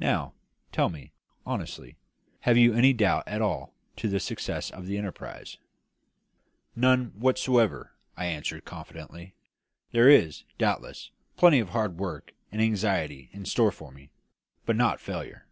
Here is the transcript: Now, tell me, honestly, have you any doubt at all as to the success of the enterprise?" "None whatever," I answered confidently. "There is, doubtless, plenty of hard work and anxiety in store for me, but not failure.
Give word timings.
Now, 0.00 0.34
tell 0.72 0.88
me, 0.88 1.12
honestly, 1.46 1.96
have 2.40 2.56
you 2.56 2.74
any 2.74 2.92
doubt 2.92 3.22
at 3.28 3.40
all 3.40 3.72
as 3.94 4.00
to 4.00 4.08
the 4.08 4.18
success 4.18 4.68
of 4.68 4.86
the 4.88 4.98
enterprise?" 4.98 5.58
"None 6.74 7.12
whatever," 7.14 7.92
I 8.16 8.24
answered 8.24 8.64
confidently. 8.64 9.36
"There 9.92 10.08
is, 10.08 10.42
doubtless, 10.58 11.12
plenty 11.36 11.60
of 11.60 11.68
hard 11.68 11.98
work 11.98 12.32
and 12.50 12.60
anxiety 12.60 13.30
in 13.32 13.44
store 13.44 13.70
for 13.70 13.92
me, 13.92 14.10
but 14.66 14.74
not 14.74 14.98
failure. 14.98 15.46